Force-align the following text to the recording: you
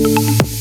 you 0.00 0.59